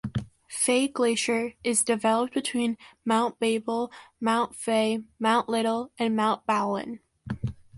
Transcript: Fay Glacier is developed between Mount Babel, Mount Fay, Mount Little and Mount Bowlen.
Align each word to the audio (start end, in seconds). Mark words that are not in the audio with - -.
Fay 0.49 0.87
Glacier 0.87 1.53
is 1.63 1.83
developed 1.83 2.33
between 2.33 2.75
Mount 3.05 3.37
Babel, 3.37 3.91
Mount 4.19 4.55
Fay, 4.55 5.03
Mount 5.19 5.47
Little 5.47 5.91
and 5.99 6.15
Mount 6.15 6.43
Bowlen. 6.47 7.01